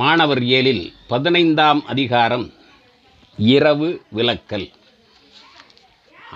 [0.00, 2.52] மாணவர் ஏழில் பதினைந்தாம் அதிகாரம்
[3.36, 4.70] இரவு விலக்கல்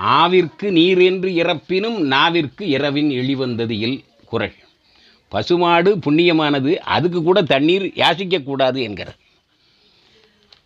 [0.02, 4.54] ஆவிற்கு நீர் என்று இறப்பினும் நாவிற்கு இரவின் இழிவந்தது இல் குரல்.
[5.28, 9.18] பசுமாடு புண்ணியமானது அதுக்கு கூட தண்ணீர் யாசிக்கக்கூடாது என்கிறார்.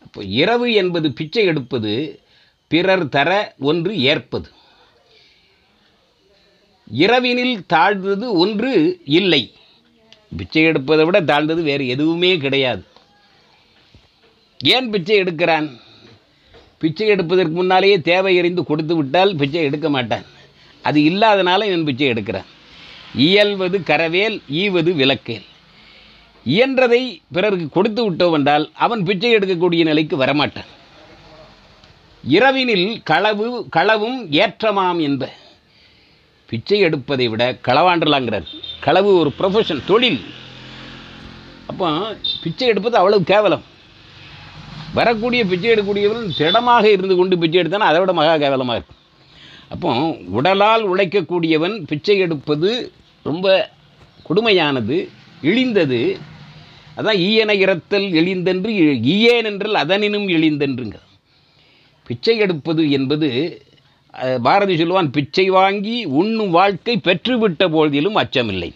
[0.02, 2.22] அப்போ இரவு என்பது பிச்சை எடுப்பது
[2.68, 4.50] பிறர் தர ஒன்று ஏற்பது.
[6.92, 9.52] இரவினில் தாழ்ந்தது ஒன்று இல்லை.
[10.36, 12.84] பிச்சை எடுப்பதை விட தாழ்ந்தது வேறு எதுவுமே கிடையாது.
[14.58, 15.68] ஏன் பிச்சை எடுக்கிறான்?
[16.78, 20.24] பிச்சை எடுப்பதற்கு முன்னாலேயே தேவை எறிந்து கொடுத்து விட்டால் பிச்சை எடுக்க மாட்டான்.
[20.82, 22.48] அது இல்லாதனால இவன் பிச்சை எடுக்கிறான்.
[23.14, 25.44] இயல்வது கரவேல் ஈவது விளக்கேல்.
[26.46, 30.70] இயன்றதை பிறருக்கு கொடுத்து விட்டோம் என்றால் அவன் பிச்சை எடுக்கக்கூடிய நிலைக்கு வரமாட்டான்.
[32.28, 35.32] இரவினில் களவு களவும் ஏற்றமாம் என்ப
[36.46, 38.48] பிச்சை எடுப்பதை விட களவாண்டலாங்கிறார்.
[38.86, 40.20] களவு ஒரு ப்ரொஃபஷன் தொழில்.
[41.70, 41.86] அப்போ
[42.42, 43.64] பிச்சை எடுப்பது அவ்வளவு கேவலம்.
[44.98, 49.00] வரக்கூடிய பிச்சை எடுக்கக்கூடியவர்கள் திடமாக இருந்து கொண்டு பிச்சை எடுத்தானா அதை விட மகா கேவலமாக இருக்கும்.
[49.74, 49.90] அப்போ
[50.38, 52.70] உடலால் உழைக்கக்கூடியவன் பிச்சை எடுப்பது
[53.28, 53.46] ரொம்ப
[54.28, 54.96] கொடுமையானது
[55.50, 56.00] இழிந்தது.
[56.98, 58.72] அதான் ஈயன இறத்தல் எழிந்தென்று
[59.14, 60.98] ஈயேன் என்றால் அதனினும் எழிந்தென்றுங்க.
[62.08, 63.28] பிச்சை எடுப்பது என்பது
[64.42, 68.70] பாரதி சொல்லுவான் பிச்சை வாங்கி உண்ணும் வாழ்க்கை பெற்றுவிட்ட போதிலும் அச்சமில்லை.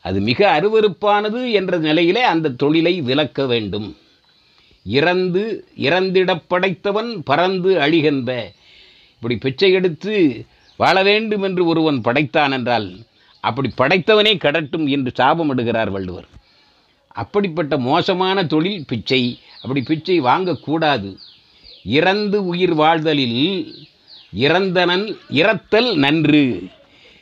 [0.00, 3.96] அது மிக அருவருப்பானது என்ற நிலையிலே அந்த தொழிலை விலக்க வேண்டும்.
[4.84, 8.30] இறந்து இறந்திடப் படைத்தவன் பறந்து அழிகின்ற
[9.14, 10.44] இப்படி பிச்சை எடுத்து
[10.76, 12.98] வாழ வேண்டும் என்று ஒருவன் படைத்தான் என்றால்
[13.40, 16.28] அப்படி படைத்தவனே கடட்டும் என்று சாபம் இடுகிறார் வள்ளுவர்.
[17.08, 21.16] அப்படிப்பட்ட மோசமான தொழில் பிச்சை அப்படி பிச்சை வாங்கக்கூடாது.
[21.84, 23.40] இறந்து உயிர் வாழ்தலில்
[24.36, 26.68] இறந்தனன் இறத்தல் நன்று.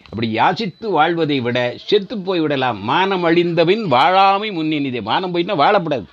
[0.05, 6.05] அப்படி யாசித்து வாழ்வதை விட செத்து போய்விடலாம் மானம் அழிந்தபின் வாழாமை முன்னினிதே மானம் போயின்னா வாழப்படாது.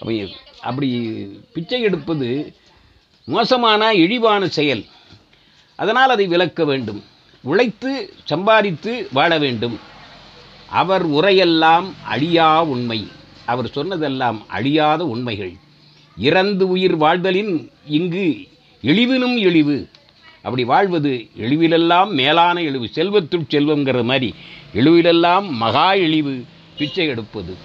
[0.00, 0.90] அப்படி அப்படி
[1.52, 2.54] பிச்சை எடுப்பது
[3.24, 4.84] மோசமான இழிவான செயல்.
[5.76, 7.04] அதனால் அதை விலக்க வேண்டும்.
[7.42, 9.78] உழைத்து சம்பாதித்து வாழ வேண்டும்.
[10.68, 13.08] அவர் உரையெல்லாம் அழியா உண்மை.
[13.46, 15.52] அவர் சொன்னதெல்லாம் அழியாத உண்மைகள்.
[16.16, 18.48] இறந்து உயிர் வாழ்தலின் இங்கு
[18.82, 19.88] இழிவினும் இழிவு.
[20.46, 24.34] அப்படி வாழ்வது எழுவிலெல்லாம் மேலான இழிவு செல்வத்துள் செல்வங்கிற மாதிரி
[24.74, 26.44] எழுவிலெல்லாம் மகா இழிவு
[26.78, 27.56] பிச்சை எடுப்பது.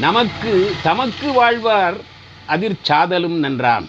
[0.00, 1.96] நமக்கு தமக்கு வாழ்வார்
[2.46, 3.86] அதிர் சாதலும் நன்றான்.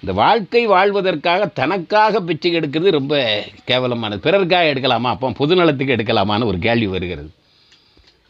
[0.00, 4.18] இந்த வாழ்க்கை வாழ்வதற்காக தனக்காக பிச்சை எடுக்கிறது ரொம்ப கேவலமானது.
[4.26, 5.10] பிறருக்காக எடுக்கலாமா?
[5.14, 7.30] அப்போ பொதுநலத்துக்கு எடுக்கலாமான்னு ஒரு கேள்வி வருகிறது.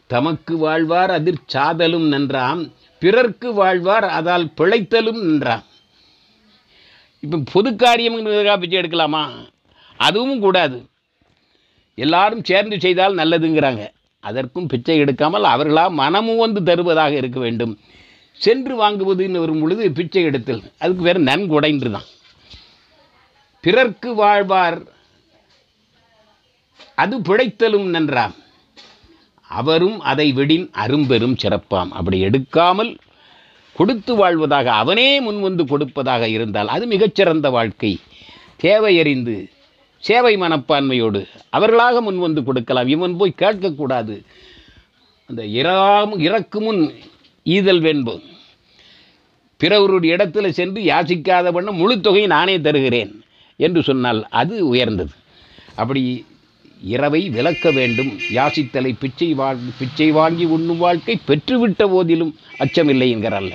[0.07, 5.63] தமக்கு வாழ்வார் அதிர் சாதலும் நன்றாம் பிறர்க்கு வாழ்வார் அதால் பிழைத்தலும் நன்றாம்
[7.25, 9.23] இப்போ பொது காரியம்ங்கிறதுக்காக பிச்சை எடுக்கலாமா?
[9.99, 10.77] அதுவும் கூடாது.
[11.97, 13.83] எல்லாரும் சேர்ந்து செய்தால் நல்லதுங்கிறாங்க.
[14.19, 17.73] அதற்கும் பிச்சை எடுக்காமல் அவர்களாக மனமும் வந்து தருவதாக இருக்க வேண்டும்.
[18.45, 20.61] சென்று வாங்குவதுன்னு வரும் பொழுது பிச்சை எடுத்தல்.
[20.79, 22.09] அதுக்கு வேறு நன்கொடைன்று தான்
[23.63, 24.79] பிறர்க்கு வாழ்வார்.
[26.95, 28.35] அது பிழைத்தலும் நன்றாம்.
[29.49, 31.91] அவரும் அதை விடின் அரும்பெரும் சிறப்பாம்.
[31.99, 32.91] அப்படி எடுக்காமல்
[33.77, 37.91] கொடுத்து வாழ்வதாக அவனே முன்வந்து கொடுப்பதாக இருந்தால் அது மிகச்சிறந்த வாழ்க்கை.
[38.63, 39.35] தேவையறிந்து
[40.03, 42.87] சேவை மனப்பான்மையோடு அவர்களாக முன்வந்து கொடுக்கலாம்.
[42.87, 44.15] இவன் போய் கேட்கக்கூடாது.
[45.29, 46.81] அந்த இறாம் இறக்கு முன்
[47.45, 48.23] ஈதல் வேண்போம்
[49.59, 53.13] பிறவருடைய இடத்துல சென்று யாசிக்காத பண்ண முழு தொகையை நானே தருகிறேன்
[53.59, 55.13] என்று சொன்னால் அது உயர்ந்தது.
[55.75, 56.03] அப்படி
[56.81, 58.11] இரவை விலக்க வேண்டும்.
[58.33, 63.53] யாசித்தலை பிச்சை வாழ் பிச்சை வாங்கி உண்ணும் வாழ்க்கை பெற்றுவிட்ட போதிலும் அச்சமில்லை என்கிறல்ல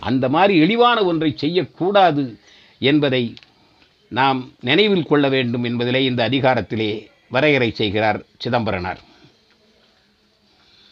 [0.00, 2.38] அந்த மாதிரி இழிவான ஒன்றை செய்யக்கூடாது
[2.78, 3.34] என்பதை
[4.08, 9.00] நாம் நினைவில் கொள்ள வேண்டும் என்பதிலே இந்த அதிகாரத்திலே வரையறை செய்கிறார் சிதம்பரனார்.